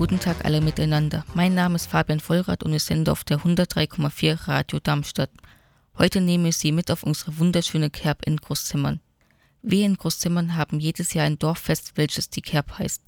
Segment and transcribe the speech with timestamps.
[0.00, 1.26] Guten Tag alle miteinander.
[1.34, 5.28] Mein Name ist Fabian Vollrath und ich sende auf der 103,4 Radio Darmstadt.
[5.98, 9.00] Heute nehme ich Sie mit auf unsere wunderschöne Kerb in Großzimmern.
[9.60, 13.02] Wir in Großzimmern haben jedes Jahr ein Dorffest, welches die Kerb heißt.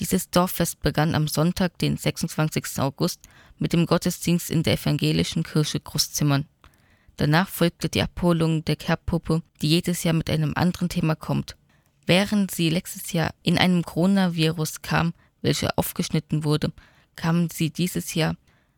[0.00, 2.78] Dieses Dorffest begann am Sonntag, den 26.
[2.78, 3.20] August,
[3.58, 6.46] mit dem Gottesdienst in der evangelischen Kirche Großzimmern.
[7.18, 11.58] Danach folgte die Abholung der Kerbpuppe, die jedes Jahr mit einem anderen Thema kommt.
[12.06, 16.72] Während sie letztes Jahr in einem Coronavirus kam, welcher aufgeschnitten wurde,
[17.16, 18.36] kamen sie dieses Jahr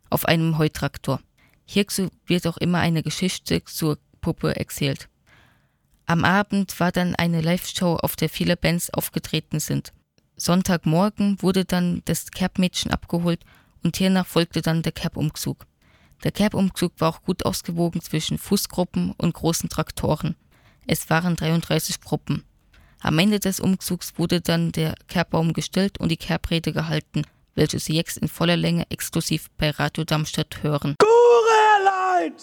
[0.09, 1.19] auf einem Heutraktor.
[1.65, 5.09] Hierzu wird auch immer eine Geschichte zur Puppe erzählt.
[6.05, 9.91] Am Abend war dann eine Live-Show, auf der viele Bands aufgetreten sind.
[10.37, 13.39] Sonntagmorgen wurde dann das Kerbmädchen abgeholt
[13.83, 15.65] und hiernach folgte dann der Kerbumzug.
[16.23, 20.35] Der Kerbumzug war auch gut ausgewogen zwischen Fußgruppen und großen Traktoren.
[20.87, 22.43] Es waren 33 Gruppen.
[23.05, 27.21] Am Ende des Umzugs wurde dann der Kerbbaum gestellt und die Kerbrede gehalten,
[27.53, 30.95] welche Sie jetzt in voller Länge exklusiv bei Radio Darmstadt hören.
[30.97, 32.33] Gure Leid,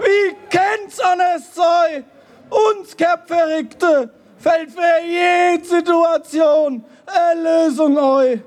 [0.00, 2.04] wie kennt's an es sei?
[2.50, 8.42] Uns Kerbverrückte fällt für jede Situation eine Lösung ein.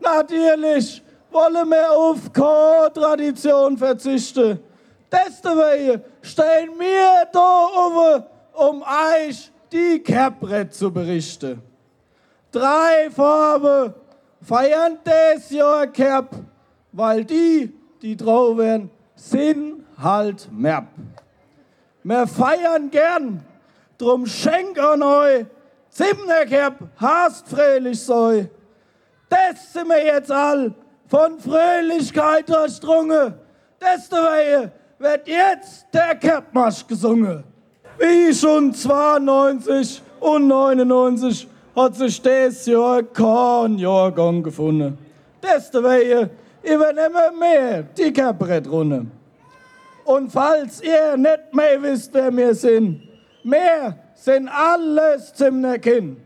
[0.00, 4.58] Natürlich wollen wir auf keine Tradition verzichten.
[5.12, 11.62] Deswegen stehen wir da oben, um euch die Kerbret zu berichten.
[12.52, 13.94] Drei Farben
[14.42, 16.34] feiern das Jahr Kerb,
[16.92, 17.72] weil die,
[18.02, 20.86] die drauf werden, sind halt Merb.
[22.02, 23.44] Wir feiern gern,
[23.98, 25.46] drum schenk an euch
[25.96, 28.50] Zimmerkerb hast fröhlich sei.
[29.30, 30.74] Das sind wir jetzt all
[31.08, 33.32] von Fröhlichkeit durchdrungen.
[33.80, 37.44] Deswegen wird jetzt der Kerbmarsch gesungen.
[37.98, 44.98] Wie schon 92 und 99 hat sich das Jahr kein Jahrgang gefunden.
[45.42, 46.30] Deswegen
[46.62, 49.06] übernehmen wir die Kerbrettrunde.
[50.04, 53.02] Und falls ihr nicht mehr wisst, wer wir sind,
[53.42, 56.18] wir sind alles Zimmer Kind.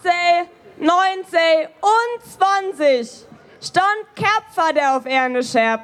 [0.00, 3.26] 18, 19 und 20
[3.60, 3.84] stand
[4.14, 5.82] Kerbvater auf Erne Scherb.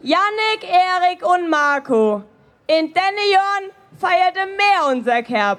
[0.00, 2.22] Jannik, Erik und Marco.
[2.66, 5.58] In den Jahren feierte mehr unser Kerb.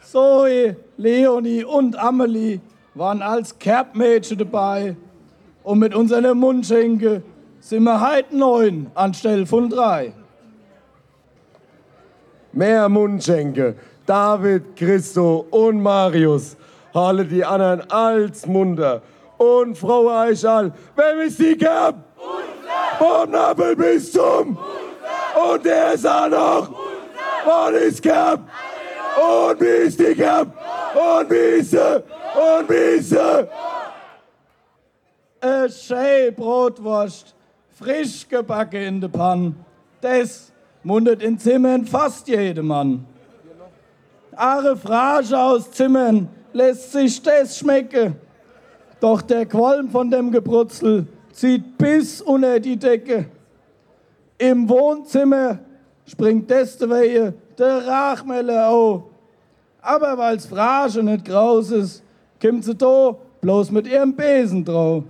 [0.00, 2.60] Zoe, Leonie und Amelie
[2.94, 4.96] waren als Kerbmädchen dabei.
[5.62, 7.22] Und mit unseren Mundschenke
[7.60, 10.12] sind wir heute neun anstelle von drei.
[12.52, 13.76] Mehr Mundschenke.
[14.04, 16.56] David, Christo und Marius.
[16.92, 19.00] Alle die anderen als munter.
[19.38, 21.96] Und Frau Eichal, wer ist die Kerb?
[22.98, 24.58] Von Nabel bis zum.
[25.34, 26.70] Und der ist auch noch.
[27.44, 28.40] Was ist Kerb?
[29.16, 30.48] Und wie ist die Kerb?
[30.94, 31.96] Und wie ist sie?
[31.96, 33.48] Und wie ist sie?
[35.40, 37.34] Eine schöne Brotwurst,
[37.78, 39.56] frisch gebacken in der Pann.
[40.00, 40.52] Das
[40.84, 43.04] mundet in Zimmern fast jedermann.
[44.36, 48.16] Are Frage aus Zimmern lässt sich das schmecken.
[49.00, 53.26] Doch der Qualm von dem Gebrutzel zieht bis unter die Decke.
[54.38, 55.58] Im Wohnzimmer
[56.06, 59.02] springt deswegen der Rachmeller auf.
[59.80, 62.02] Aber weil's Frage nicht groß ist,
[62.40, 65.04] kommt sie da bloß mit ihrem Besen drauf.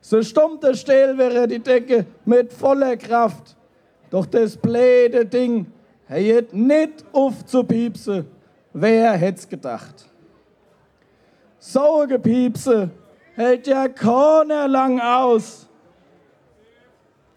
[0.00, 3.56] So stummt der Stehl wäre die Decke mit voller Kraft.
[4.10, 5.66] Doch das bläde Ding
[6.08, 8.26] hat nicht aufzupiepsen.
[8.72, 10.06] Wer hätt's gedacht?
[11.58, 12.90] So gepiepse
[13.42, 15.66] hält ja keiner lang aus.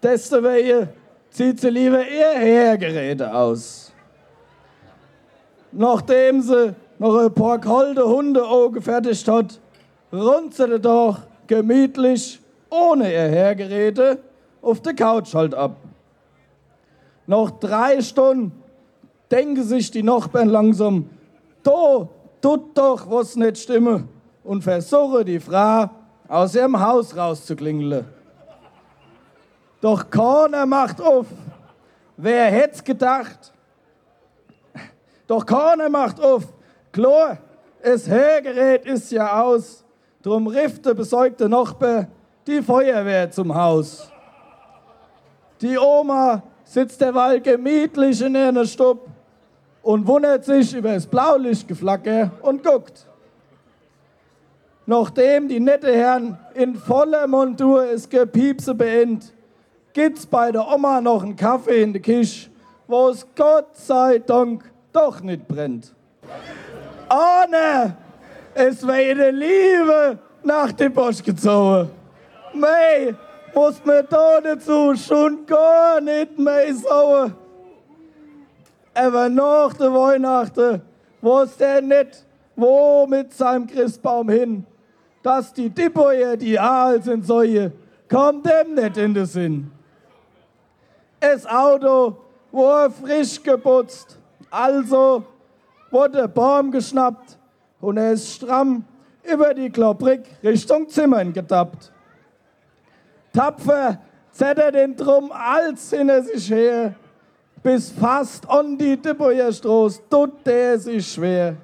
[0.02, 0.88] Deswegen
[1.30, 3.92] zieht sie lieber ihr Heergeräte aus.
[5.72, 8.42] Nachdem sie noch ein paar kalte Hunde
[8.72, 9.60] gefertigt hat,
[10.12, 14.18] runzelte doch gemütlich ohne ihr Heergeräte
[14.62, 15.76] auf der Couch halt ab.
[17.26, 18.52] Nach drei Stunden
[19.30, 21.10] denken sich die Nachbarn langsam,
[21.62, 22.08] da
[22.40, 24.04] tut doch was nicht stimme
[24.46, 25.90] und versuche die Frau
[26.28, 28.04] aus ihrem Haus rauszuklingeln.
[29.80, 31.26] Doch keiner macht auf.
[32.16, 33.52] Wer hätt's gedacht?
[35.26, 36.44] Doch keiner macht auf.
[36.92, 37.38] Klar,
[37.82, 39.84] das Hörgerät ist ja aus.
[40.22, 42.06] Drum rief der besorgte Nachbar
[42.46, 44.10] die Feuerwehr zum Haus.
[45.60, 49.06] Die Oma sitzt derweil gemütlich in ihrem Stub
[49.82, 53.06] und wundert sich über das Blaulichtgeflacker und guckt.
[54.86, 59.32] Nachdem die nette Herren in voller Montur es Gepiepse beendet,
[59.92, 62.48] gibt's bei der Oma noch einen Kaffee in der Kisch,
[62.86, 64.62] wo es Gott sei Dank
[64.92, 65.92] doch nicht brennt.
[67.08, 67.96] Anne,
[68.54, 71.90] es wäre Liebe nach dem Bosch gezogen.
[72.54, 73.12] Mei,
[73.52, 77.32] muss mir da dazu schon gar nicht mehr sauer.
[78.94, 80.80] Aber nach der Weihnachten
[81.20, 82.24] weiß der nicht,
[82.54, 84.66] wo mit seinem Christbaum hin.
[85.26, 87.72] Dass die Dippoje die Aal sind solche,
[88.08, 89.72] kommt dem nicht in den Sinn.
[91.18, 92.16] Das Auto
[92.52, 95.24] wurde frisch geputzt, also
[95.90, 97.36] wurde der Baum geschnappt
[97.80, 98.84] und er ist stramm
[99.24, 101.90] über die Kloprik Richtung Zimmern getappt.
[103.32, 103.98] Tapfer
[104.30, 106.94] zettert den Drum als hinter sich her,
[107.64, 111.56] bis fast an die Dippojerstraße tut der sich schwer.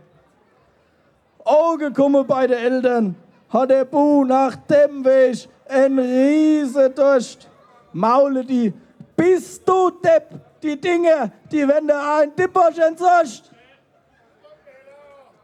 [1.44, 3.14] Auge komme bei den Eltern,
[3.52, 7.48] hat der Bu nach dem Weg ein riese Durst.
[7.92, 8.72] Maule die,
[9.14, 10.30] bist du Depp,
[10.62, 13.50] die Dinge, die wenn du ein Dipperchen sagst.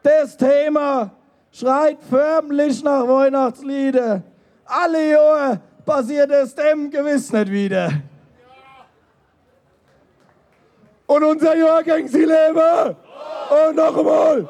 [0.02, 1.10] Das Thema
[1.52, 4.22] schreit förmlich nach Weihnachtslieder.
[4.64, 7.90] Alle Jahre passiert es dem gewiss nicht wieder.
[11.06, 12.96] Und unser Jahrgang, sie leben!
[13.50, 14.46] Und noch einmal!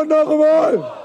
[0.00, 1.01] Und noch einmal!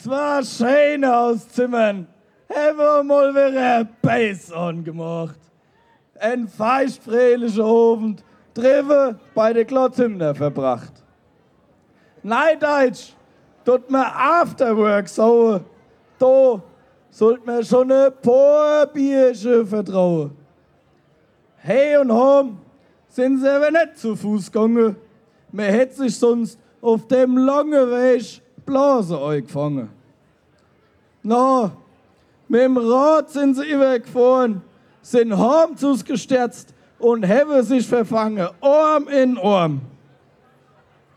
[0.00, 2.06] Zwei schöne Hauszimmern
[2.48, 5.40] haben wir mal wieder Bass angemacht.
[6.20, 8.22] Ein feuchtfröhlicher Abend
[8.54, 10.92] Treffe bei den Klotzhymner verbracht.
[12.22, 13.16] Nein, Deutsch,
[13.64, 15.62] tut mir Afterwork so.
[16.16, 16.62] Da
[17.10, 20.30] sollt mir schon ein paar Bierchen vertrauen.
[21.56, 22.58] Hey und hom
[23.08, 24.94] sind sie aber nicht zu Fuß gegangen.
[25.50, 29.88] Man hätte sich sonst auf dem langen Weg Blase eingefangen.
[31.22, 31.72] Na,
[32.48, 34.60] mit dem Rad sind sie übergefahren,
[35.00, 35.74] sind heim
[36.04, 39.80] gestürzt und haben sich verfangen, Arm in Arm.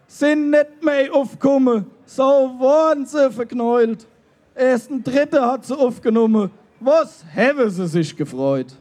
[0.07, 4.07] Sind nicht mehr aufgekommen, so waren sie verknäult.
[4.55, 6.51] Erst ein Dritter hat sie aufgenommen.
[6.79, 8.73] Was haben sie sich gefreut?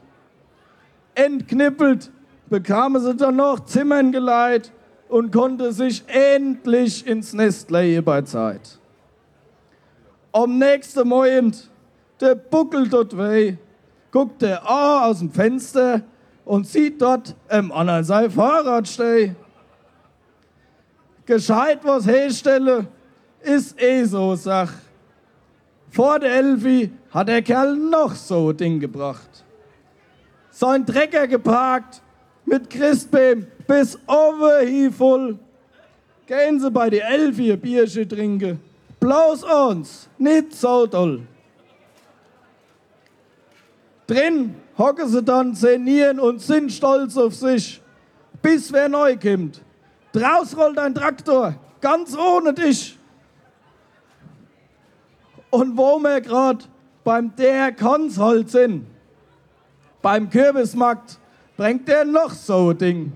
[1.15, 2.11] Entknippelt
[2.49, 4.71] bekamen sie dann noch Zimmern geleiht
[5.11, 8.79] und konnte sich endlich ins Nest legen bei Zeit.
[10.33, 11.53] Am nächsten Morgen,
[12.21, 13.57] der Buckel dort weh,
[14.13, 16.03] guckt der A aus dem Fenster
[16.45, 19.35] und sieht dort im anderen sein Fahrrad stehen.
[21.27, 22.87] Gescheit was herstelle,
[23.41, 24.73] ist eh so Sach.
[25.91, 29.45] Vor der Elfi hat der Kerl noch so Ding gebracht.
[30.51, 32.01] Sein Trecker geparkt,
[32.51, 35.39] mit Christbaum bis over hier voll.
[36.27, 38.61] Gehen Sie bei der Elfi ein Bierchen trinken.
[38.99, 41.23] Bloß uns, nicht so toll.
[44.09, 47.81] Drin hocken sie dann, senieren und sind stolz auf sich,
[48.43, 49.63] bis wer neu kommt.
[50.13, 52.99] Draus rollt ein Traktor, ganz ohne dich.
[55.51, 56.65] Und wo wir gerade
[57.05, 58.87] beim der Konsolt sind,
[60.03, 61.20] beim Kürbismarkt,
[61.61, 63.13] bringt er noch so Ding.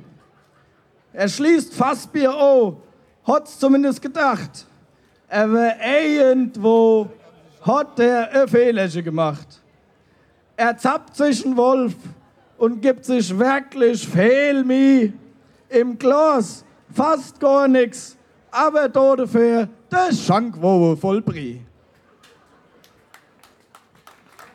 [1.15, 2.77] Er schließt Fassbier an,
[3.27, 4.67] hat's zumindest gedacht.
[5.31, 7.09] Aber irgendwo
[7.63, 9.49] hat er ein Fehlerchen gemacht.
[10.59, 11.95] Er zappt sich einen Wolf
[12.59, 15.15] und gibt sich wirklich viel Mühe.
[15.71, 18.15] Im Glas fast gar nichts,
[18.51, 21.65] aber dafür der Schankwohe voll Brie.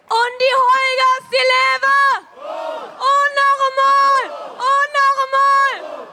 [0.09, 2.27] Und die Holgers, die leben!
[2.37, 3.38] Und
[3.69, 4.23] noch einmal!
[4.55, 6.07] Und noch einmal!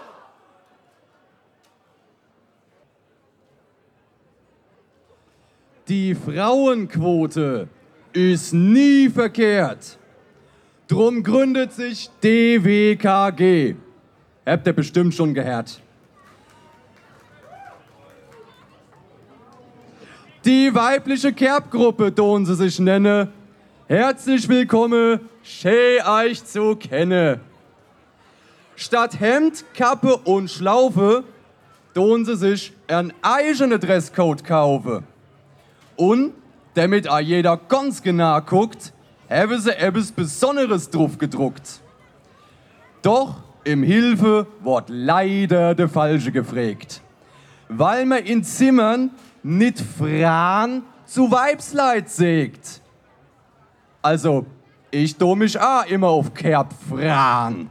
[5.88, 7.68] Die Frauenquote
[8.12, 9.98] ist nie verkehrt.
[10.88, 13.74] Drum gründet sich DWKG.
[14.44, 15.80] Habt ihr bestimmt schon gehört.
[20.44, 23.32] Die weibliche Kerbgruppe, don sie sich nenne.
[23.88, 27.40] Herzlich willkommen, schön euch zu kennen.
[28.74, 31.24] Statt Hemd, Kappe und Schlaufe,
[31.94, 35.04] don sie sich einen eigenen Dresscode kaufen.
[35.94, 36.34] Und
[36.74, 38.92] damit auch jeder ganz genau guckt,
[39.30, 41.80] haben sie etwas Besonderes drauf gedruckt.
[43.02, 47.00] Doch im Hilfe wird leider der Falsche gefragt.
[47.68, 49.10] Weil man in Zimmern
[49.42, 52.82] nicht Fran zu Weibsleit sägt.
[54.02, 54.46] Also,
[55.02, 57.68] ich do mich auch immer auf Kerb Fran.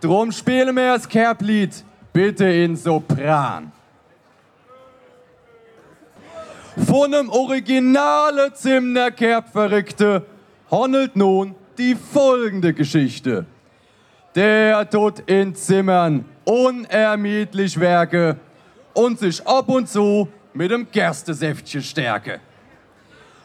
[0.00, 3.70] Drum spielen wir das Kerblied bitte in Sopran.
[6.86, 10.24] Von einem originalen Zimner Kerbverrückte
[10.70, 13.44] handelt nun die folgende Geschichte.
[14.34, 18.36] Der tut in Zimmern unermüdlich werke
[18.94, 22.40] und sich ab und zu mit dem Gerstesäftchen stärke.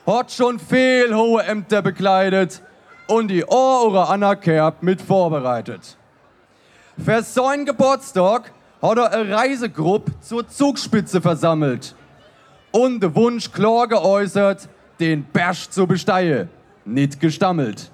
[0.05, 2.61] Hat schon viel hohe Ämter bekleidet
[3.07, 5.97] und die Ohr oder Anna Kerb mit vorbereitet.
[7.03, 11.95] Für seinen Geburtstag hat er eine Reisegruppe zur Zugspitze versammelt
[12.71, 14.69] und den Wunsch klar geäußert,
[14.99, 16.49] den Berg zu besteigen,
[16.85, 17.91] nicht gestammelt.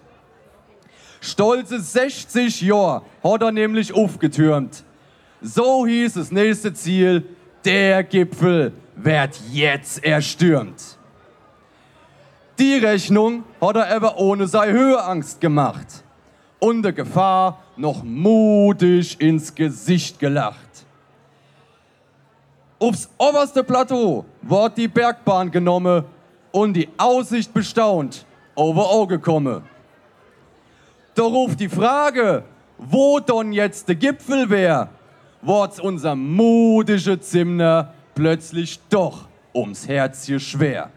[1.19, 4.83] Stolze 60 Jahre hat er nämlich aufgetürmt.
[5.41, 7.23] So hieß das nächste Ziel,
[7.63, 10.97] der Gipfel wird jetzt erstürmt.
[12.59, 16.03] Die Rechnung hat er aber ohne seine Höheangst gemacht
[16.59, 20.85] und der Gefahr noch mutig ins Gesicht gelacht.
[22.79, 26.03] Aufs oberste Plateau wird die Bergbahn genommen
[26.51, 29.63] und die Aussicht bestaunt over Auge komme.
[31.15, 32.43] Da ruft die Frage,
[32.77, 34.89] wo denn jetzt der Gipfel wär,
[35.41, 40.89] wird's unser mutige Zimner plötzlich doch ums Herz hier schwer.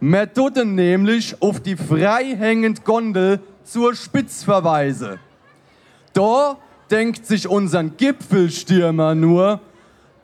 [0.00, 5.18] Wir tuten nämlich auf die freihängend Gondel zur Spitz verweise.
[6.12, 6.56] Da
[6.90, 9.60] denkt sich unseren Gipfelstürmer nur,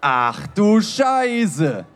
[0.01, 1.87] ach du Scheiße.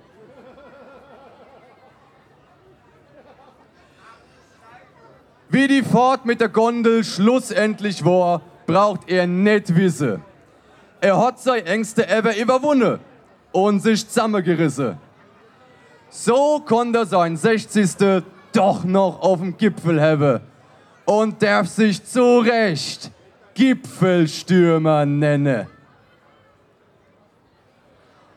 [5.48, 10.22] Wie die Fahrt mit der Gondel schlussendlich war, braucht er nicht wissen.
[11.00, 13.00] Er hat seine Ängste ever überwunden
[13.52, 14.98] und sich zusammengerissen.
[16.10, 18.24] So konnte er sein 60.
[18.52, 20.40] doch noch auf dem Gipfel haben
[21.04, 23.10] und darf sich zu Recht
[23.54, 25.66] Gipfelstürmer nennen.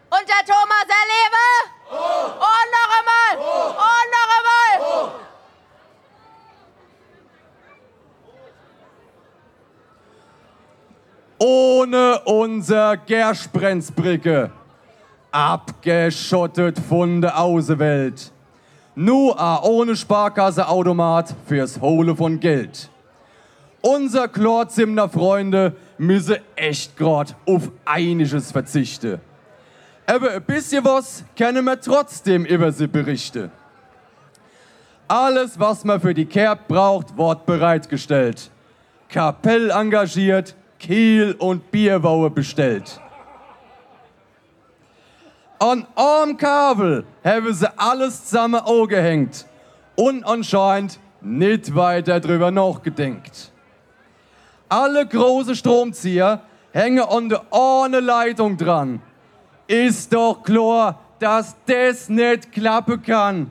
[0.09, 1.43] Und der Thomas erlebe.
[1.91, 1.95] Oh.
[2.31, 3.33] Und noch einmal.
[3.37, 3.69] Oh.
[3.69, 4.73] Und noch einmal.
[4.79, 5.25] Oh.
[11.37, 14.51] Ohne unser Gersprenzbrücke,
[15.35, 18.31] abgeschottet von der Außenwelt.
[18.95, 22.89] Nur a ohne Sparkasseautomat fürs Hole von Geld.
[23.81, 29.19] Unser Klorzimner Freunde müsse echt grad auf einiges verzichten.
[30.05, 33.51] Aber ein bisschen was können wir trotzdem über sie berichten.
[35.09, 38.49] Alles, was man für die Kerb braucht, wird bereitgestellt.
[39.09, 43.01] Kapell engagiert, Kiel und Bierbaue bestellt.
[45.65, 49.47] An einem Kabel haben sie alles zusammen angehängt
[49.95, 53.51] und anscheinend nicht weiter drüber nachgedenkt.
[54.69, 56.41] Alle große Stromzieher
[56.71, 59.01] hängen an der eine Leitung dran.
[59.65, 63.49] Ist doch klar, dass das nicht klappen kann.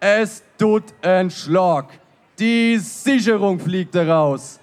[0.00, 1.90] Es tut ein Schlag.
[2.38, 4.58] Die Sicherung fliegt raus.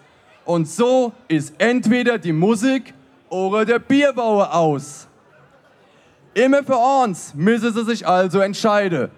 [0.46, 2.92] Und so ist entweder die Musik
[3.30, 5.08] oder der Bierbauer aus.
[6.34, 9.10] Immer für uns müssen sie sich also entscheiden.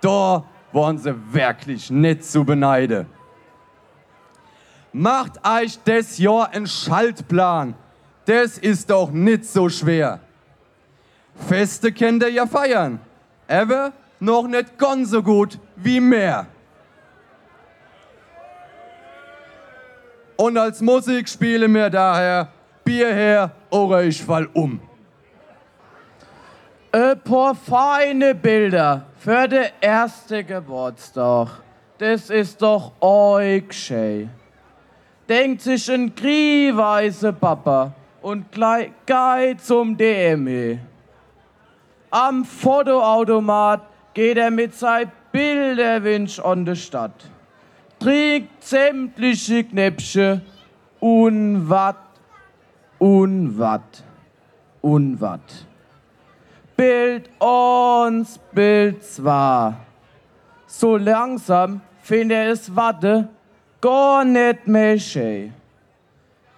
[0.00, 3.06] Da waren sie wirklich nicht zu beneiden.
[4.92, 7.74] Macht euch das Jahr einen Schaltplan.
[8.24, 10.20] Das ist doch nicht so schwer.
[11.48, 13.00] Feste könnt ihr ja feiern,
[13.48, 16.46] aber noch nicht ganz so gut wie mehr.
[20.36, 22.48] Und als Musik spielen wir daher
[22.84, 24.80] Bier her oder ich fall um.
[26.92, 31.62] Ein paar feine Bilder für den ersten Geburtstag.
[31.98, 34.28] Das ist doch euch schön.
[35.28, 37.92] Denkt sich ein grieweiße Papa
[38.22, 40.80] und gleich geht zum DME.
[42.10, 43.82] Am Fotoautomat
[44.12, 47.30] geht er mit seinem Bilderwunsch an die Stadt.
[48.00, 50.40] Trinkt sämtliche Knäpsche
[50.98, 52.02] und wat,
[52.98, 54.02] und wat,
[54.82, 55.69] und wat.
[56.80, 59.84] Bild uns, Bild zwar.
[60.66, 63.28] So langsam finde es Watte
[63.82, 65.52] gar nicht mehr schön.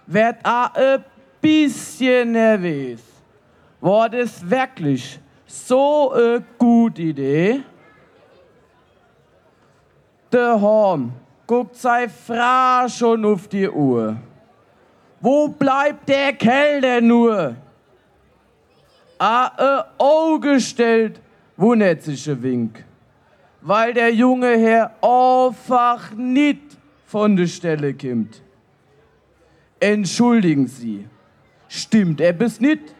[0.07, 1.03] Werd a ein
[1.41, 3.01] bisschen nervös.
[3.81, 7.61] War das wirklich so eine gute Idee?
[10.31, 11.11] Der Horn
[11.45, 14.15] guckt sei Fra schon auf die Uhr.
[15.19, 17.57] Wo bleibt der Kerl denn nur?
[19.19, 21.21] A e Auge stellt,
[21.57, 22.83] wundert sich ein Wink,
[23.61, 26.61] weil der junge Herr einfach nicht
[27.05, 28.41] von der Stelle kommt.
[29.79, 31.07] Entschuldigen Sie,
[31.67, 32.95] stimmt er bis nicht?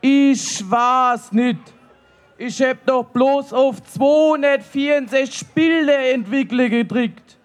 [0.00, 1.60] Ich weiß nicht.
[2.36, 7.38] Ich hab doch bloß auf 264 Bilder entwickelt gedrückt.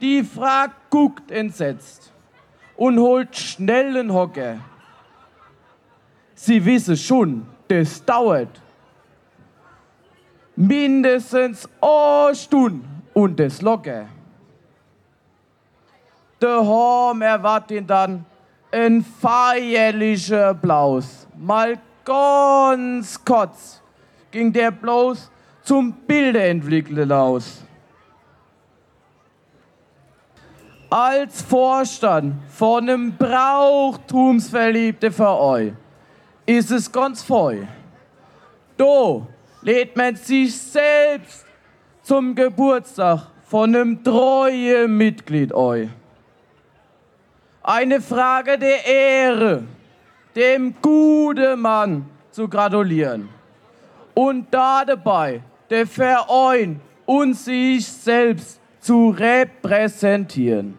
[0.00, 2.12] Die Frau guckt entsetzt
[2.76, 4.58] und holt schnell einen Hocker.
[6.34, 8.60] Sie wissen schon, das dauert.
[10.56, 14.06] Mindestens eine Stunde und das locker.
[16.40, 18.26] Der Horm erwartet ihn dann
[18.70, 21.26] ein feierlicher Applaus.
[21.36, 23.80] Mal ganz kurz
[24.30, 25.30] ging der bloß
[25.62, 27.64] zum Bilderentwickler aus.
[30.90, 35.76] Als Vorstand von einem brauchtumsverliebten Verein
[36.46, 37.66] ist es ganz voll.
[38.76, 39.26] Da
[39.62, 41.44] lädt man sich selbst
[42.02, 45.92] zum Geburtstag von einem treuen Mitglied ein.
[47.62, 49.64] Eine Frage der Ehre,
[50.34, 53.28] dem guten Mann zu gratulieren.
[54.12, 60.76] Und da dabei der Verein und sich selbst zu repräsentieren.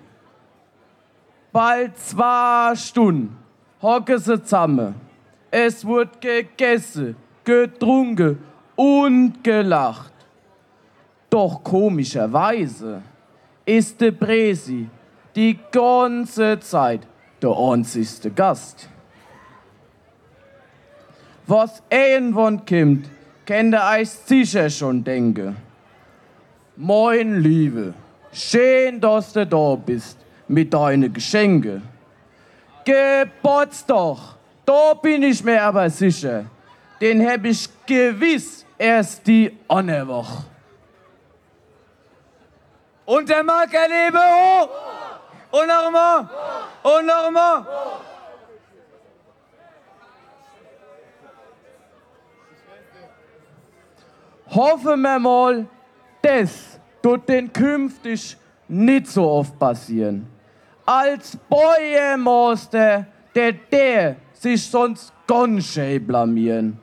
[1.51, 3.37] Bald zwei Stunden
[3.81, 4.95] hocken sie zusammen.
[5.51, 8.39] Es wird gegessen, getrunken
[8.75, 10.13] und gelacht.
[11.29, 13.01] Doch komischerweise
[13.65, 14.89] ist der Bresi
[15.35, 17.01] die ganze Zeit
[17.41, 18.89] der einzigste Gast.
[21.47, 23.07] Was irgendwann kommt,
[23.45, 25.55] könnt ihr euch sicher schon denken.
[26.75, 27.93] Moin, Liebe,
[28.33, 31.83] schön, dass du da bist mit deinen Geschenken.
[32.83, 34.34] Geburtstag,
[34.65, 36.45] da bin ich mir aber sicher.
[36.99, 40.43] Den hab ich gewiss erst die andere Woche.
[43.05, 44.69] Und der mag erlebe hoch!
[45.51, 46.29] Und noch mal!
[46.83, 47.65] Und noch mal!
[54.47, 55.67] Hoffen wir mal,
[56.21, 60.27] das tut den künftig nicht so oft passieren.
[60.85, 66.79] Als Bäuermeister, der der sich sonst ganz schön blamieren.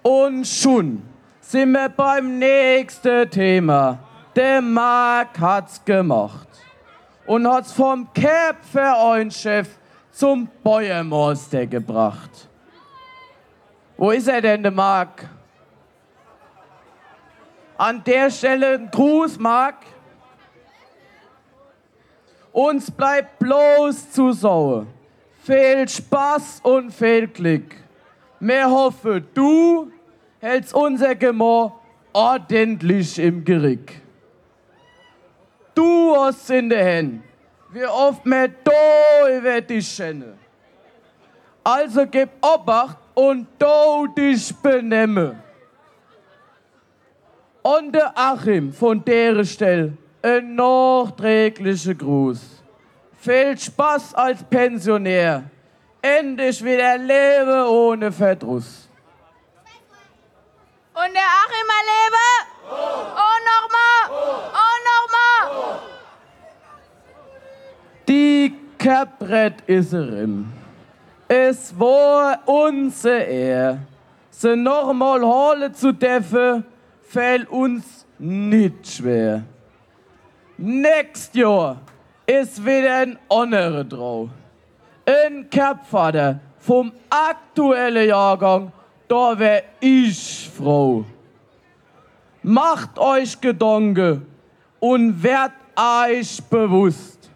[0.00, 1.02] Und schon
[1.40, 3.98] sind wir beim nächsten Thema.
[4.36, 6.46] Der Marc hat's gemacht
[7.26, 9.68] und hat's vom Cap-Verein-Chef
[10.12, 12.48] zum Bäuermeister gebracht.
[13.96, 15.28] Wo ist er denn, der Marc?
[17.76, 19.78] An der Stelle ein Gruß, Marc.
[22.52, 24.86] Uns bleibt bloß zu sauer.
[25.44, 27.74] Viel Spaß und viel Glück.
[28.38, 29.90] Mehr hoffe, du
[30.38, 31.80] hältst unser Gemor
[32.12, 34.00] ordentlich im Gerick.
[35.74, 37.22] Du hast in der Hand,
[37.72, 40.34] wie oft mehr da über dich schenne.
[41.64, 45.42] Also gib Obacht und do dich benemme.
[47.62, 52.61] Und der Achim von der Stelle ein nachträglicher Gruß.
[53.22, 55.44] Viel Spaß als Pensionär.
[56.02, 58.88] Endlich wieder lebe ohne Verdruss.
[60.92, 62.24] Und der Achim erlebe.
[62.66, 64.02] Und nochmal.
[64.58, 65.78] Und nochmal.
[68.08, 70.52] Die Kabrett ist erin.
[71.28, 73.78] Es war unser Ehr.
[74.30, 76.64] Se nochmal holen zu dürfen,
[77.02, 79.44] fällt uns nicht schwer.
[80.58, 81.76] Nächstes Jahr
[82.40, 84.30] ist wieder ein anderer Drau.
[85.04, 88.72] Ein Kapvater vom aktuellen Jahrgang,
[89.08, 91.04] da wär ich froh.
[92.42, 94.26] Macht euch Gedanken
[94.80, 97.30] und werdet euch bewusst.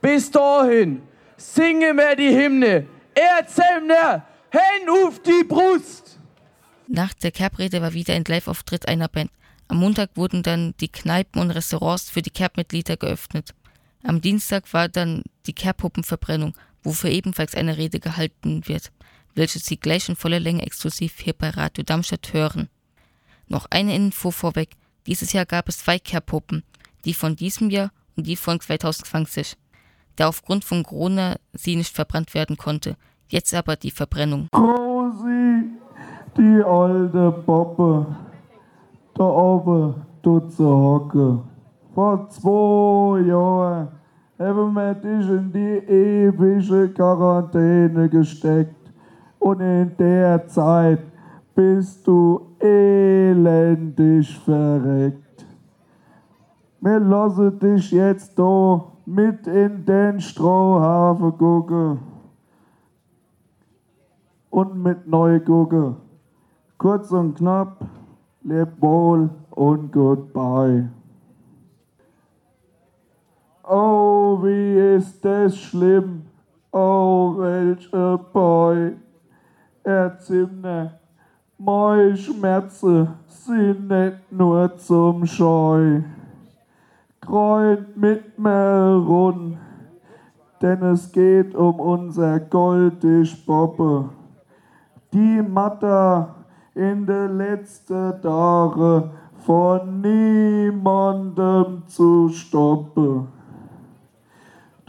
[0.00, 1.02] Bis dahin
[1.36, 2.86] singen wir die Hymne.
[3.14, 6.18] Erzähl mir, Hände auf die Brust.
[6.88, 9.30] Nach der Kerbrede war wieder ein Live-Auftritt einer Band.
[9.68, 13.54] Am Montag wurden dann die Kneipen und Restaurants für die Kerb-Mitglieder geöffnet.
[14.06, 18.92] Am Dienstag war dann die Kerbpuppenverbrennung, wofür ebenfalls eine Rede gehalten wird,
[19.34, 22.68] welche Sie gleich in voller Länge exklusiv hier bei Radio Darmstadt hören.
[23.48, 24.76] Noch eine Info vorweg.
[25.06, 26.64] Dieses Jahr gab es zwei Kerbpuppen,
[27.06, 29.56] die von diesem Jahr und die von 2020,
[30.16, 32.96] da aufgrund von Corona sie nicht verbrannt werden konnte.
[33.28, 34.48] Jetzt aber die Verbrennung.
[34.54, 35.64] Rosi,
[36.36, 38.14] die alte Poppe,
[39.14, 41.53] da oben dort zu hocken.
[41.94, 43.88] Vor zwei Jahren
[44.36, 48.92] haben wir dich in die ewige Quarantäne gesteckt.
[49.38, 51.00] Und in der Zeit
[51.54, 55.46] bist du elendig verreckt.
[56.80, 62.00] Wir lassen dich jetzt da mit in den Strohhafen gucken.
[64.50, 65.94] Und mit neu gucken.
[66.76, 67.84] Kurz und knapp,
[68.42, 70.88] leb wohl und goodbye.
[73.66, 76.26] Oh, wie ist das schlimm.
[76.70, 78.92] Oh, welcher Boy.
[79.82, 80.90] Er Zimmer.
[81.56, 86.02] Meine Schmerzen sind nicht nur zum Scheu.
[87.22, 89.56] Kreut mit mir rund,
[90.60, 94.10] denn es geht um unser goldisch Boppe.
[95.10, 96.34] Die Matter
[96.74, 103.28] in de letzten Tagen von niemandem zu stoppen.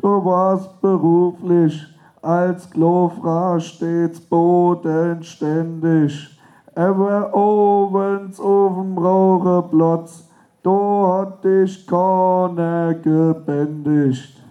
[0.06, 1.84] Du warst beruflich
[2.22, 6.39] als Klofra stets bodenständig.
[6.76, 10.30] War obens auf'm Raucherplatz,
[10.62, 14.44] da hat dich keiner gebändigt.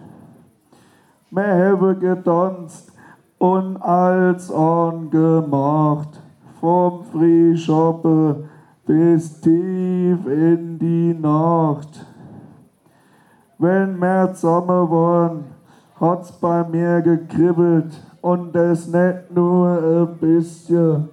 [1.31, 2.91] Wir haben getanzt
[3.37, 6.19] und als angemacht,
[6.59, 8.49] vom Frühschoppen
[8.85, 12.05] bis tief in die Nacht.
[13.57, 15.45] Wenn wir zusammen waren,
[15.99, 21.09] hat's bei mir gekribbelt und es nicht nur ein bisschen.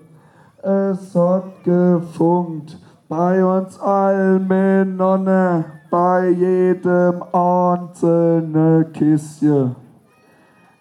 [0.63, 2.79] Es hat gefunkt
[3.09, 9.77] bei uns allen miteinander, bei jedem einzelnen Kisschen.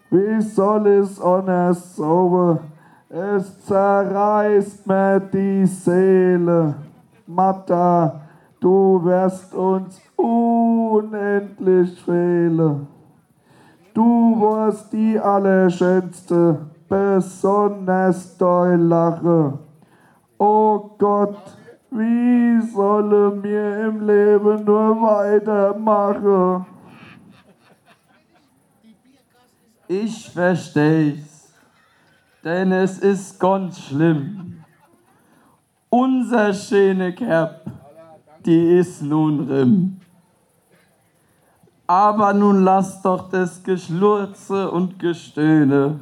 [0.10, 2.60] Wie soll es anders sauber?
[3.10, 6.76] Es zerreißt mir die Seele.
[7.28, 8.21] Matta,
[8.62, 12.88] du wirst uns unendlich fehlen.
[13.94, 19.60] Du warst die Allerschönste, besonders dein Lache.
[20.38, 21.58] Oh Gott,
[21.90, 26.66] wie solle mir im Leben nur weitermachen?
[29.90, 31.54] Ich versteh's,
[32.46, 34.64] denn es ist ganz schlimm.
[35.90, 37.66] Unser schöne Kerb,
[38.46, 40.00] die ist nun rim.
[41.88, 46.00] Aber nun lass doch das Geschlurze und Gestöhne.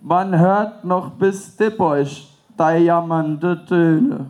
[0.00, 4.26] Man hört noch bis Dipposch dei jammernde Töne.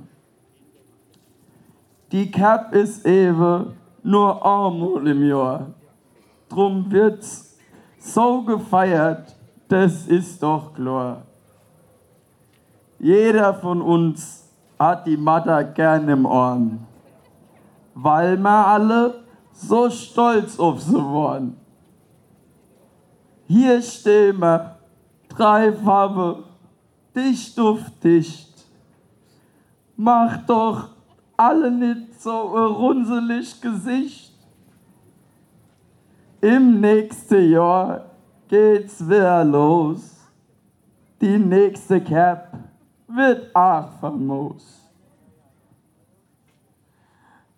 [2.12, 5.67] Die Kerb ist ewe nur einmal im Jahr.
[6.49, 7.59] Drum wird's
[7.99, 9.35] so gefeiert,
[9.67, 11.23] das ist doch klar.
[13.01, 16.87] Jeder von uns hat die Mutter gern im Ohren,
[17.94, 21.57] weil wir alle so stolz auf sie waren.
[23.46, 24.76] Hier stehen wir,
[25.28, 26.44] drei Farbe,
[27.14, 28.66] dicht auf dicht.
[29.96, 30.88] Mach doch
[31.37, 34.33] alle nicht so ein runzelig Gesicht.
[36.40, 38.11] Im nächsten Jahr
[38.48, 40.14] geht's wieder los.
[41.20, 42.52] Die nächste Cap
[43.07, 44.84] wird auch famos.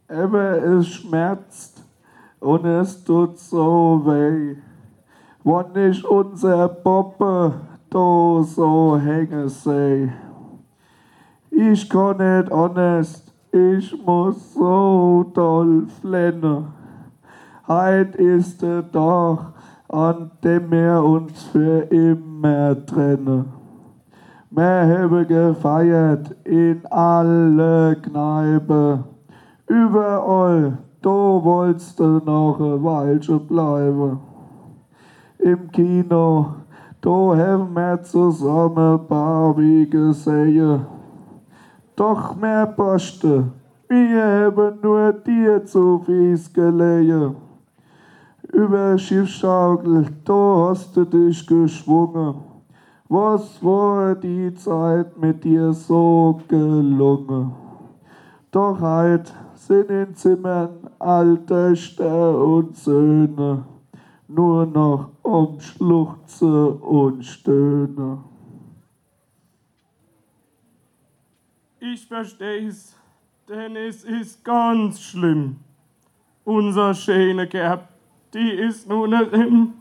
[0.08, 1.82] Aber es schmerzt
[2.38, 4.56] und es tut so weh,
[5.42, 7.54] wenn ich unser Poppe
[7.90, 10.08] da so hängen seh.
[11.50, 16.68] Ich kann nicht anders, ich muss so doll flennen.
[17.66, 19.54] Heut ist der Tag,
[19.88, 23.46] an dem wir uns für immer trennen.
[24.50, 29.15] Wir haben gefeiert in alle Kneipen.
[29.68, 34.20] Überall, da wolltest du noch ein Weilchen bleiben.
[35.38, 36.54] Im Kino,
[37.00, 40.86] da haben wir zusammen Barbie gesehen.
[41.96, 43.44] Doch mehr Poste,
[43.88, 47.36] wir haben nur dir zu fies gelegen.
[48.52, 52.34] Über Schiffschaukel, da hast du dich geschwungen.
[53.08, 57.52] Was war die Zeit mit dir so gelungen?
[58.50, 59.32] Doch heut
[59.66, 63.64] sind in Zimmern alte Töchter und Söhne
[64.28, 68.18] nur noch um Schluchze und Stöhne.
[71.80, 72.96] Ich versteh's,
[73.48, 75.56] denn es ist ganz schlimm.
[76.44, 77.88] Unser schöne Gerb,
[78.34, 79.74] die ist nun erin.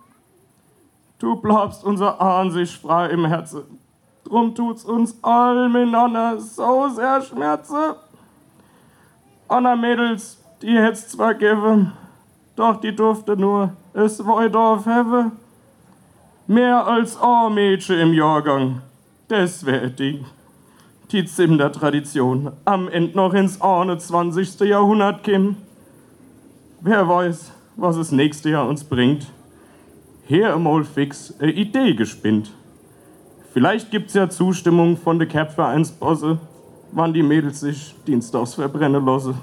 [1.20, 3.80] Du bleibst unser Ansicht frei im Herzen.
[4.24, 7.98] Drum tut's uns all miteinander so sehr schmerze.
[9.48, 11.94] Anna Mädels, die hätt's zwar gegeben,
[12.56, 15.34] doch die durfte nur es Weidorf haben.
[16.48, 18.82] Mehr als ein Mädchen im Jahrgang,
[19.28, 20.26] das wäre Ding.
[21.12, 24.60] Die Zimmer Tradition am Ende noch ins 21.
[24.62, 25.58] Jahrhundert kim.
[26.82, 29.28] Wer weiß, was es nächste Jahr uns bringt.
[30.28, 32.52] Hier einmal fix eine Idee gespinnt.
[33.54, 36.40] Vielleicht gibt's ja Zustimmung von der Cap-Vereinsbosse,
[36.96, 39.36] wann die Mädels sich dienstags verbrennen lassen.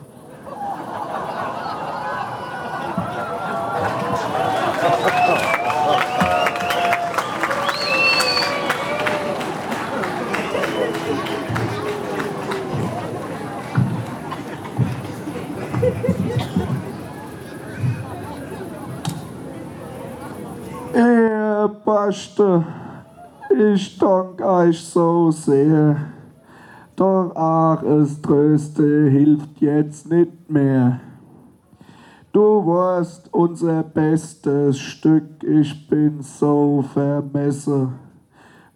[20.94, 22.64] Herr Pastor,
[23.50, 26.11] ich danke euch so sehr.
[27.80, 31.00] Es Tröste hilft jetzt nicht mehr.
[32.32, 37.94] Du warst unser bestes Stück, ich bin so vermessen.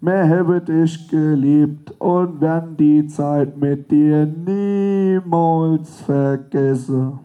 [0.01, 7.19] Wir haben dich geliebt und werden die Zeit mit dir niemals vergessen.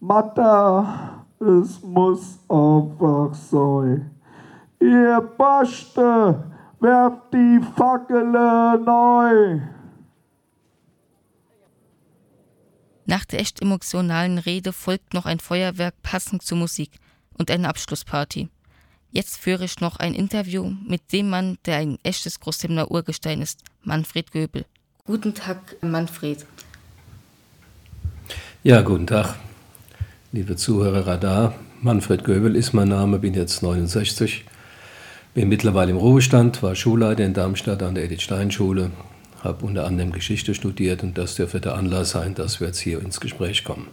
[0.00, 4.10] Matta, es muss einfach sein.
[4.80, 6.42] Ihr Baste,
[6.80, 9.60] werft die Fackele neu.
[13.06, 16.90] Nach der echt emotionalen Rede folgt noch ein Feuerwerk passend zur Musik
[17.38, 18.48] und eine Abschlussparty.
[19.12, 23.60] Jetzt führe ich noch ein Interview mit dem Mann, der ein echtes Großtemner Urgestein ist,
[23.82, 24.66] Manfred Göbel.
[25.04, 26.44] Guten Tag, Manfred.
[28.64, 29.36] Ja, guten Tag,
[30.32, 31.54] liebe Zuhörer Radar.
[31.82, 34.44] Manfred Göbel ist mein Name, bin jetzt 69,
[35.34, 38.90] bin mittlerweile im Ruhestand, war Schulleiter in Darmstadt an der Edith-Stein-Schule,
[39.46, 43.00] habe unter anderem Geschichte studiert und das dürfte der Anlass sein, dass wir jetzt hier
[43.00, 43.88] ins Gespräch kommen.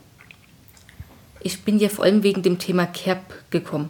[1.40, 3.90] Ich bin ja vor allem wegen dem Thema Kerb gekommen.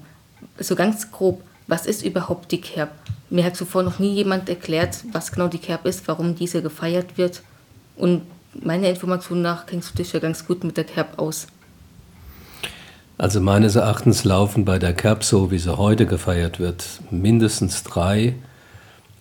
[0.60, 2.92] So ganz grob, was ist überhaupt die Kerb?
[3.30, 7.18] Mir hat zuvor noch nie jemand erklärt, was genau die Kerb ist, warum diese gefeiert
[7.18, 7.42] wird.
[7.96, 8.24] Und
[8.62, 11.48] meiner Information nach kennst du dich ja ganz gut mit der Kerb aus.
[13.18, 18.36] Also meines Erachtens laufen bei der Kerb, so wie sie heute gefeiert wird, mindestens drei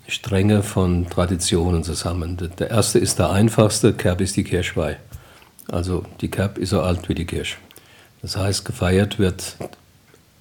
[0.08, 2.36] Stränge von Traditionen zusammen.
[2.58, 4.96] Der erste ist der einfachste, Kerb ist die Kirchweih.
[5.68, 7.56] Also die Kerb ist so alt wie die Kirche.
[8.20, 9.56] Das heißt, gefeiert wird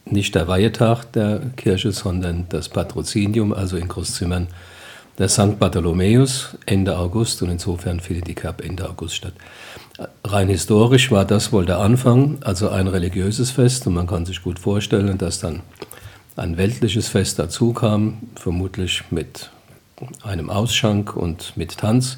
[0.06, 4.48] nicht der Weihetag der Kirche, sondern das Patrozinium, also in Großzimmern
[5.18, 5.60] der St.
[5.60, 9.34] Bartholomäus Ende August und insofern findet die Kerb Ende August statt.
[10.24, 14.42] Rein historisch war das wohl der Anfang, also ein religiöses Fest und man kann sich
[14.42, 15.62] gut vorstellen, dass dann
[16.42, 19.52] ein weltliches Fest dazu kam, vermutlich mit
[20.24, 22.18] einem Ausschank und mit Tanz,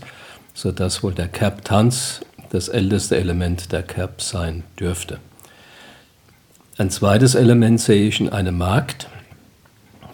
[0.54, 5.20] sodass wohl der Kerb-Tanz das älteste Element der Kerb sein dürfte.
[6.78, 9.10] Ein zweites Element sehe ich in einem Markt.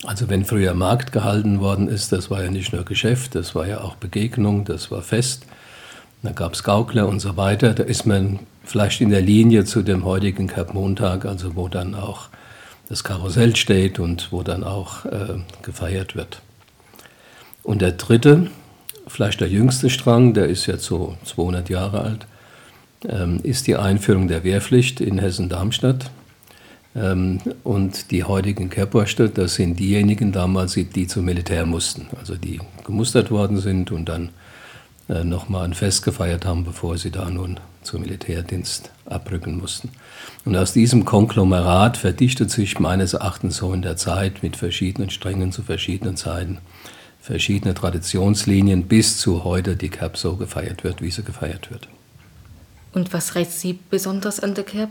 [0.04, 3.68] Also wenn früher Markt gehalten worden ist, das war ja nicht nur Geschäft, das war
[3.68, 5.46] ja auch Begegnung, das war Fest.
[6.24, 7.76] Da gab es Gaukler und so weiter.
[7.76, 12.30] Da ist man vielleicht in der Linie zu dem heutigen Kerbmontag, also wo dann auch
[12.90, 16.42] das Karussell steht und wo dann auch äh, gefeiert wird.
[17.64, 18.48] Und der dritte,
[19.08, 22.28] vielleicht der jüngste Strang, der ist jetzt so 200 Jahre alt,
[23.08, 26.10] ähm, ist die Einführung der Wehrpflicht in Hessen-Darmstadt.
[26.96, 32.60] Ähm, und die heutigen Kerbwurste, das sind diejenigen damals, die zum Militär mussten, also die
[32.86, 34.30] gemustert worden sind und dann
[35.08, 39.90] äh, nochmal ein Fest gefeiert haben, bevor sie da nun zum Militärdienst abrücken mussten.
[40.46, 45.52] Und aus diesem Konglomerat verdichtet sich meines Erachtens so in der Zeit mit verschiedenen Strängen
[45.52, 46.60] zu verschiedenen Zeiten
[47.30, 51.88] verschiedene Traditionslinien bis zu heute die Kerb so gefeiert wird, wie sie gefeiert wird.
[52.94, 54.90] Und was reizt Sie besonders an der Kerb?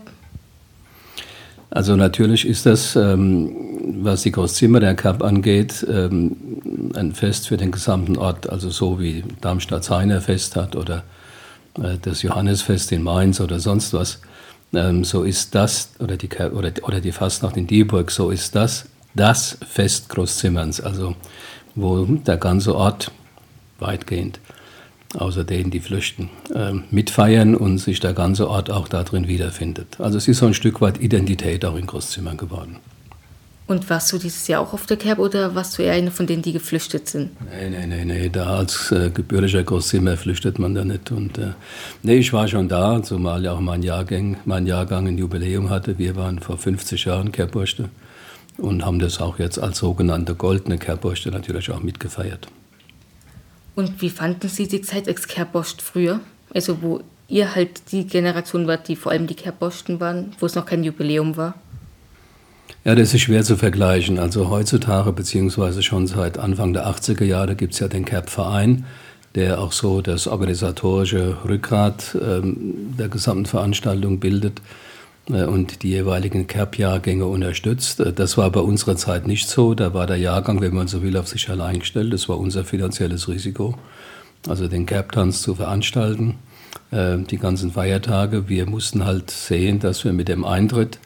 [1.69, 3.51] Also natürlich ist das, ähm,
[4.01, 8.99] was die Großzimmer der Kerb angeht, ähm, ein Fest für den gesamten Ort, also so
[8.99, 11.03] wie Darmstadt-Seiner Fest hat oder
[12.01, 14.19] das Johannesfest in Mainz oder sonst was.
[14.73, 18.85] Ähm, so ist das, oder die, oder, oder die Fastnacht in Dieburg, so ist das
[19.15, 21.15] das Fest Großzimmerns, also
[21.75, 23.11] wo der ganze Ort
[23.79, 24.39] weitgehend
[25.17, 29.99] außer denen, die flüchten, äh, mitfeiern und sich der ganze Ort auch darin wiederfindet.
[29.99, 32.77] Also es ist so ein Stück weit Identität auch in Großzimmern geworden.
[33.69, 36.25] Und warst du dieses Jahr auch auf der Kerb oder warst du eher eine von
[36.25, 37.29] denen, die geflüchtet sind?
[37.51, 38.27] Nein, nein, nein, nee.
[38.27, 41.11] da als äh, gebürtiger Großzimmer flüchtet man da nicht.
[41.11, 41.51] Und äh,
[42.01, 45.99] nee, ich war schon da, zumal ja auch mein Jahrgang, mein Jahrgang ein Jubiläum hatte.
[45.99, 47.89] Wir waren vor 50 Jahren Kerbwurste
[48.57, 52.47] und haben das auch jetzt als sogenannte goldene Kerbwurste natürlich auch mitgefeiert.
[53.75, 56.21] Und wie fanden Sie die Zeit als Kerbwurst früher?
[56.55, 60.55] Also wo ihr halt die Generation wart, die vor allem die Kerbbosten waren, wo es
[60.55, 61.53] noch kein Jubiläum war?
[62.85, 64.19] Ja, das ist schwer zu vergleichen.
[64.19, 68.85] Also heutzutage, beziehungsweise schon seit Anfang der 80er Jahre, gibt es ja den Kerb-Verein,
[69.35, 74.61] der auch so das organisatorische Rückgrat ähm, der gesamten Veranstaltung bildet
[75.29, 77.99] äh, und die jeweiligen Kerb-Jahrgänge unterstützt.
[77.99, 79.73] Äh, das war bei unserer Zeit nicht so.
[79.73, 82.13] Da war der Jahrgang, wenn man so will, auf sich allein gestellt.
[82.13, 83.77] Das war unser finanzielles Risiko,
[84.47, 86.35] also den Kerb-Tanz zu veranstalten,
[86.91, 88.47] äh, die ganzen Feiertage.
[88.47, 90.97] Wir mussten halt sehen, dass wir mit dem Eintritt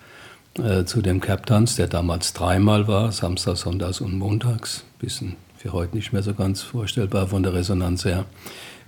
[0.58, 5.96] äh, zu dem Cap-Tanz, der damals dreimal war, Samstag, Sonntags und Montags, bisschen für heute
[5.96, 8.26] nicht mehr so ganz vorstellbar von der Resonanz her,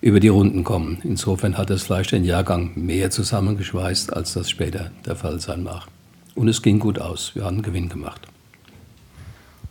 [0.01, 0.99] über die Runden kommen.
[1.03, 5.87] Insofern hat es vielleicht den Jahrgang mehr zusammengeschweißt, als das später der Fall sein mag.
[6.35, 7.31] Und es ging gut aus.
[7.33, 8.21] Wir haben Gewinn gemacht.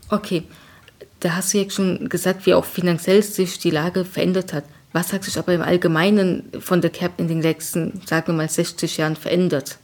[0.08, 0.44] Okay,
[1.20, 4.64] da hast du jetzt schon gesagt, wie auch finanziell sich die Lage verändert hat.
[4.92, 8.48] Was hat sich aber im Allgemeinen von der CAP in den letzten, sagen wir mal,
[8.48, 9.78] 60 Jahren verändert?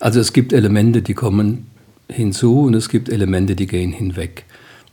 [0.00, 1.66] Also es gibt Elemente, die kommen
[2.08, 4.44] hinzu und es gibt Elemente, die gehen hinweg.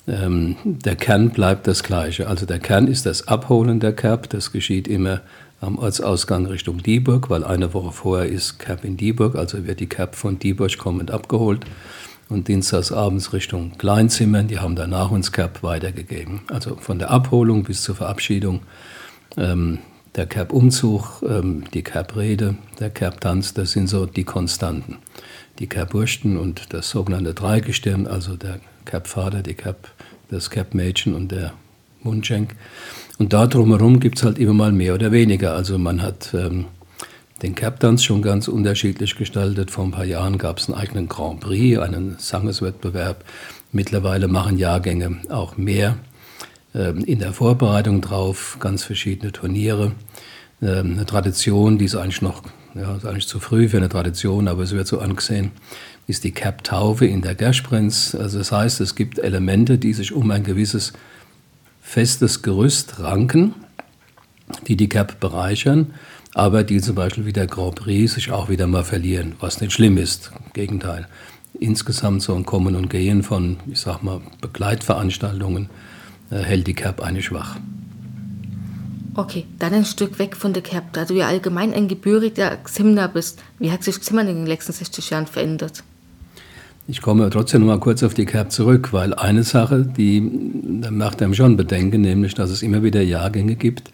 [0.08, 2.28] Ähm, der Kern bleibt das gleiche.
[2.28, 4.30] Also der Kern ist das Abholen der Kerb.
[4.30, 5.22] Das geschieht immer
[5.60, 9.88] am Ortsausgang Richtung Dieburg, weil eine Woche vorher ist Kerb in Dieburg, also wird die
[9.88, 11.66] Kerb von Dieburg kommend abgeholt
[12.30, 14.48] und dienstags abends Richtung Kleinzimmern.
[14.48, 16.42] Die haben danach uns Kerb weitergegeben.
[16.48, 18.62] Also von der Abholung bis zur Verabschiedung
[19.38, 19.80] ähm,
[20.16, 24.98] der Kerb-Umzug, ähm, die Kerb-Rede, der Kerb-Tanz, das sind so die Konstanten.
[25.60, 29.90] Die Kerb-Bursten und das sogenannte Dreigestirn, also der Kerb-Vater, die Kerb,
[30.30, 31.54] das Kerb-Mädchen und der
[32.04, 32.56] Mundschenk.
[33.20, 35.54] Und da drumherum gibt es halt immer mal mehr oder weniger.
[35.54, 36.66] Also man hat ähm,
[37.42, 39.72] den Kerb-Tanz schon ganz unterschiedlich gestaltet.
[39.72, 43.24] Vor ein paar Jahren gab es einen eigenen Grand Prix, einen Sangeswettbewerb.
[43.72, 45.98] Mittlerweile machen Jahrgänge auch mehr
[46.74, 49.92] in der Vorbereitung drauf, ganz verschiedene Turniere.
[50.62, 52.44] Ähm, eine Tradition, die ist eigentlich noch,
[52.76, 55.52] ja, ist eigentlich zu früh für eine Tradition, aber es wird so angesehen,
[56.08, 58.16] ist die Cap-Taufe in der Gersprenz.
[58.16, 60.94] Also das heißt, es gibt Elemente, die sich um ein gewisses
[61.82, 63.54] festes Gerüst ranken,
[64.68, 65.94] die die Cap bereichern,
[66.34, 69.74] aber die zum Beispiel wie der Grand Prix sich auch wieder mal verlieren, was nicht
[69.74, 71.08] schlimm ist, im Gegenteil.
[71.60, 75.70] Insgesamt so ein Kommen und Gehen von, ich sag mal, Begleitveranstaltungen,
[76.38, 77.58] hält die Kerb eine schwach.
[79.14, 80.94] Okay, dann ein Stück weg von der Kerb.
[80.94, 84.72] Da du ja allgemein ein gebürtiger Ximner bist, wie hat sich Zimmern in den letzten
[84.72, 85.84] 60 Jahren verändert?
[86.88, 91.22] Ich komme trotzdem noch mal kurz auf die Kerb zurück, weil eine Sache, die macht
[91.22, 93.92] einem schon bedenken, nämlich, dass es immer wieder Jahrgänge gibt,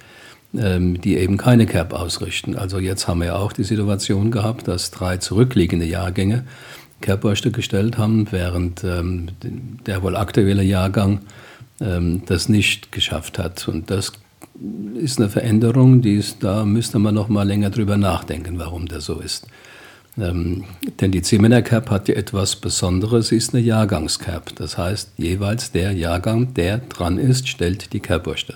[0.56, 2.56] ähm, die eben keine Kerb ausrichten.
[2.56, 6.46] Also jetzt haben wir ja auch die Situation gehabt, dass drei zurückliegende Jahrgänge
[7.02, 9.28] Kerbwürste gestellt haben, während ähm,
[9.86, 11.20] der wohl aktuelle Jahrgang
[11.80, 13.68] das nicht geschafft hat.
[13.68, 14.14] Und das
[14.96, 19.06] ist eine Veränderung, die ist, da müsste man noch mal länger drüber nachdenken, warum das
[19.06, 19.48] so ist.
[20.20, 20.64] Ähm,
[21.00, 24.56] denn die Zimmerner Cap hat ja etwas Besonderes, ist eine Jahrgangscap.
[24.56, 28.56] Das heißt, jeweils der Jahrgang, der dran ist, stellt die Kerbwürste.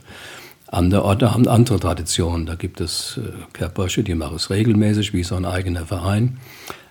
[0.67, 2.45] Andere Orte haben andere Traditionen.
[2.45, 6.37] Da gibt es äh, Kerbwürste, die machen es regelmäßig, wie so ein eigener Verein.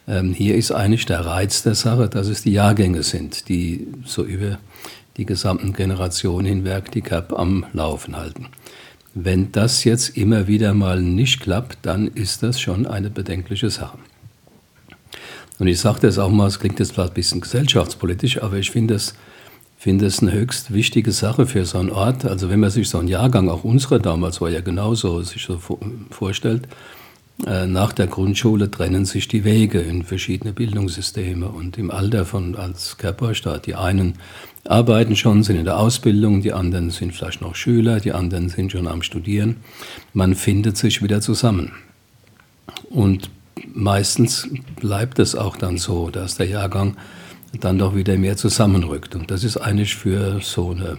[0.07, 4.23] Ähm, hier ist eigentlich der Reiz der Sache, dass es die Jahrgänge sind, die so
[4.23, 4.59] über
[5.17, 8.47] die gesamten Generationen hinweg die CAP am Laufen halten.
[9.15, 13.99] Wenn das jetzt immer wieder mal nicht klappt, dann ist das schon eine bedenkliche Sache.
[15.59, 18.71] Und ich sage das auch mal, es klingt jetzt vielleicht ein bisschen gesellschaftspolitisch, aber ich
[18.71, 19.15] finde es
[19.81, 22.27] finde eine höchst wichtige Sache für so einen Ort.
[22.27, 25.59] Also wenn man sich so einen Jahrgang, auch unsere damals war ja genauso, sich so
[26.11, 26.69] vorstellt,
[27.47, 32.57] äh, nach der Grundschule trennen sich die Wege in verschiedene Bildungssysteme und im Alter von
[32.57, 33.65] als Körperstaat.
[33.65, 34.17] Die einen
[34.65, 38.73] arbeiten schon, sind in der Ausbildung, die anderen sind vielleicht noch Schüler, die anderen sind
[38.73, 39.57] schon am Studieren.
[40.13, 41.73] Man findet sich wieder zusammen.
[42.91, 43.31] Und
[43.73, 46.97] meistens bleibt es auch dann so, dass der Jahrgang
[47.61, 49.15] dann doch wieder mehr zusammenrückt.
[49.15, 50.99] Und das ist eigentlich für so eine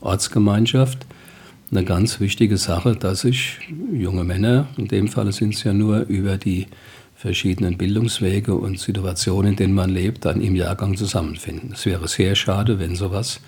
[0.00, 1.06] Ortsgemeinschaft
[1.70, 3.58] eine ganz wichtige Sache, dass sich
[3.92, 6.66] junge Männer, in dem Fall sind es ja nur über die
[7.18, 11.72] verschiedenen Bildungswege und Situationen, in denen man lebt, dann im Jahrgang zusammenfinden.
[11.72, 13.40] Es wäre sehr schade, wenn sowas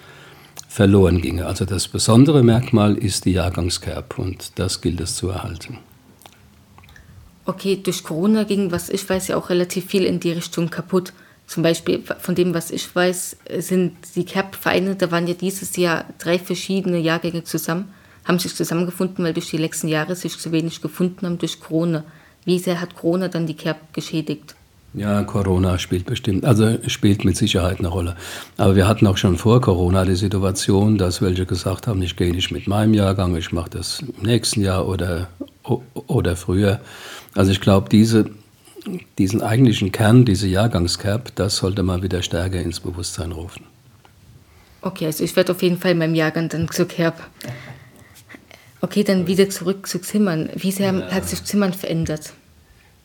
[0.68, 1.46] verloren ginge.
[1.46, 5.78] Also das besondere Merkmal ist die Jahrgangskerb und das gilt es zu erhalten.
[7.46, 11.12] Okay, durch Corona ging, was ich weiß, ja auch relativ viel in die Richtung kaputt.
[11.46, 16.06] Zum Beispiel von dem, was ich weiß, sind die Kerb-Vereine, da waren ja dieses Jahr
[16.18, 17.92] drei verschiedene Jahrgänge zusammen
[18.24, 22.04] haben sich zusammengefunden, weil durch die letzten Jahre sich zu wenig gefunden haben durch Corona.
[22.44, 24.54] Wie sehr hat Corona dann die Kerb geschädigt?
[24.92, 28.16] Ja, Corona spielt bestimmt, also spielt mit Sicherheit eine Rolle.
[28.56, 32.32] Aber wir hatten auch schon vor Corona die Situation, dass welche gesagt haben, ich gehe
[32.32, 35.28] nicht mit meinem Jahrgang, ich mache das im nächsten Jahr oder,
[36.08, 36.80] oder früher.
[37.36, 38.30] Also ich glaube, diese,
[39.16, 43.64] diesen eigentlichen Kern, diese Jahrgangscap, das sollte man wieder stärker ins Bewusstsein rufen.
[44.82, 47.20] Okay, also ich werde auf jeden Fall in meinem Jahrgang dann zur Kerb.
[48.80, 50.48] Okay, dann wieder zurück zu Zimmern.
[50.54, 51.10] Wie sehr ja.
[51.10, 52.32] hat sich Zimmern verändert?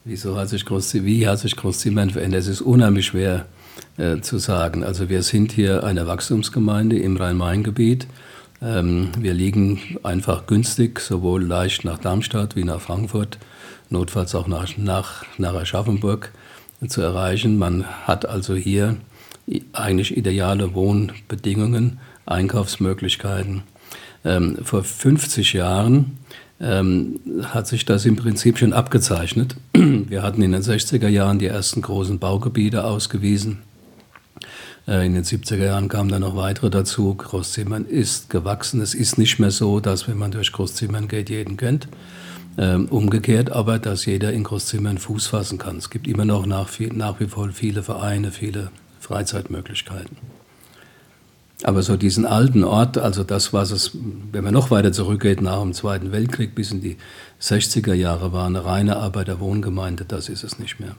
[0.05, 2.41] Wieso hat sich Groß, wie hat sich Großzimmern verändert?
[2.41, 3.47] Es ist unheimlich schwer
[3.97, 4.84] äh, zu sagen.
[4.84, 8.07] Also wir sind hier eine Wachstumsgemeinde im Rhein-Main-Gebiet.
[8.61, 13.38] Ähm, wir liegen einfach günstig, sowohl leicht nach Darmstadt wie nach Frankfurt,
[13.89, 16.32] notfalls auch nach, nach, nach Aschaffenburg
[16.88, 17.57] zu erreichen.
[17.57, 18.97] Man hat also hier
[19.73, 23.63] eigentlich ideale Wohnbedingungen, Einkaufsmöglichkeiten.
[24.26, 26.17] Ähm, vor 50 Jahren
[26.59, 29.55] ähm, hat sich das im Prinzip schon abgezeichnet.
[29.73, 33.59] Wir hatten in den 60er Jahren die ersten großen Baugebiete ausgewiesen.
[34.88, 37.13] Äh, in den 70er Jahren kamen dann noch weitere dazu.
[37.13, 38.82] Großzimmern ist gewachsen.
[38.82, 41.88] Es ist nicht mehr so, dass wenn man durch Großzimmern geht, jeden kennt.
[42.57, 45.78] Ähm, umgekehrt aber, dass jeder in Großzimmern Fuß fassen kann.
[45.78, 48.71] Es gibt immer noch nach, nach wie vor viele Vereine, viele
[49.01, 50.17] Freizeitmöglichkeiten.
[51.64, 53.91] Aber so diesen alten Ort, also das, was es,
[54.32, 56.97] wenn man noch weiter zurückgeht, nach dem Zweiten Weltkrieg bis in die
[57.41, 60.95] 60er Jahre war, eine reine Arbeiterwohngemeinde, das ist es nicht mehr.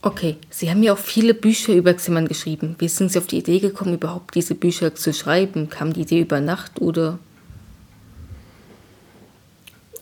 [0.00, 2.76] Okay, Sie haben ja auch viele Bücher über Zimmern geschrieben.
[2.78, 5.70] Wie sind Sie auf die Idee gekommen, überhaupt diese Bücher zu schreiben?
[5.70, 7.18] Kam die Idee über Nacht oder?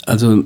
[0.04, 0.44] Also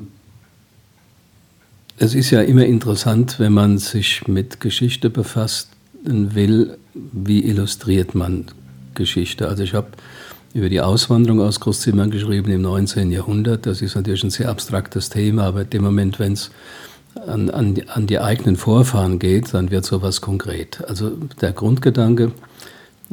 [1.99, 5.71] es ist ja immer interessant, wenn man sich mit Geschichte befasst,
[6.07, 8.47] will, wie illustriert man
[8.95, 9.49] Geschichte.
[9.49, 9.89] Also ich habe
[10.55, 13.13] über die Auswanderung aus Großzimmern geschrieben im 19.
[13.13, 13.67] Jahrhundert.
[13.67, 16.51] Das ist natürlich ein sehr abstraktes Thema, aber in dem Moment, wenn es
[17.27, 20.83] an, an, an, die eigenen Vorfahren geht, dann wird sowas konkret.
[20.89, 22.33] Also der Grundgedanke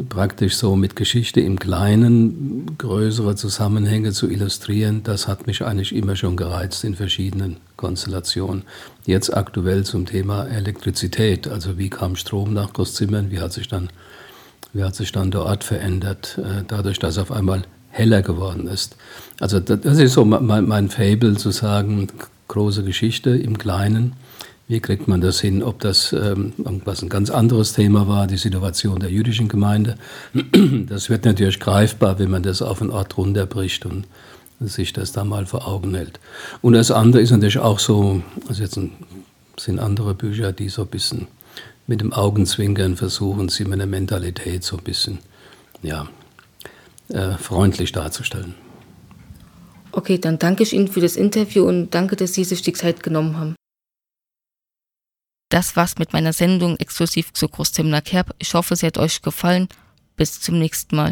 [0.09, 6.15] praktisch so mit Geschichte im Kleinen größere Zusammenhänge zu illustrieren, das hat mich eigentlich immer
[6.15, 8.63] schon gereizt in verschiedenen Konstellationen.
[9.05, 13.89] Jetzt aktuell zum Thema Elektrizität, also wie kam Strom nach Großzimmern, wie hat sich dann,
[14.73, 18.95] wie hat sich dann der Ort verändert, äh, dadurch, dass auf einmal heller geworden ist.
[19.39, 22.07] Also das ist so mein, mein Fable zu sagen,
[22.47, 24.13] große Geschichte im Kleinen
[24.67, 25.61] wie kriegt man das hin?
[25.61, 29.95] Ob das ähm, irgendwas ein ganz anderes Thema war, die Situation der jüdischen Gemeinde.
[30.87, 34.05] Das wird natürlich greifbar, wenn man das auf einen Ort runterbricht und
[34.59, 36.19] sich das da mal vor Augen hält.
[36.61, 38.79] Und das andere ist natürlich auch so, also jetzt
[39.57, 41.27] sind andere Bücher, die so ein bisschen
[41.87, 45.19] mit dem Augenzwinkern versuchen, sie mit der Mentalität so ein bisschen
[45.81, 46.07] ja,
[47.09, 48.55] äh, freundlich darzustellen.
[49.91, 53.03] Okay, dann danke ich Ihnen für das Interview und danke, dass Sie sich die Zeit
[53.03, 53.55] genommen haben.
[55.53, 58.33] Das war's mit meiner Sendung exklusiv zu Großzimmer Kerb.
[58.39, 59.67] Ich hoffe, sie hat euch gefallen.
[60.15, 61.11] Bis zum nächsten Mal.